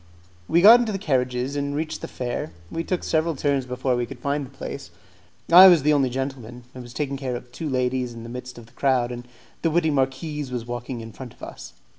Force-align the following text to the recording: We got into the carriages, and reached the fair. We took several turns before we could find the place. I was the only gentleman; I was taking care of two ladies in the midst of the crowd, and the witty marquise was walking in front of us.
We 0.47 0.61
got 0.63 0.79
into 0.79 0.91
the 0.91 0.97
carriages, 0.97 1.55
and 1.55 1.75
reached 1.75 2.01
the 2.01 2.07
fair. 2.07 2.53
We 2.71 2.83
took 2.83 3.03
several 3.03 3.35
turns 3.35 3.67
before 3.67 3.95
we 3.95 4.07
could 4.07 4.17
find 4.17 4.43
the 4.43 4.49
place. 4.49 4.89
I 5.51 5.67
was 5.67 5.83
the 5.83 5.93
only 5.93 6.09
gentleman; 6.09 6.63
I 6.73 6.79
was 6.79 6.91
taking 6.95 7.17
care 7.17 7.35
of 7.35 7.51
two 7.51 7.69
ladies 7.69 8.11
in 8.11 8.23
the 8.23 8.27
midst 8.29 8.57
of 8.57 8.65
the 8.65 8.73
crowd, 8.73 9.11
and 9.11 9.27
the 9.61 9.69
witty 9.69 9.91
marquise 9.91 10.49
was 10.51 10.65
walking 10.65 11.01
in 11.01 11.11
front 11.13 11.35
of 11.35 11.43
us. 11.43 11.73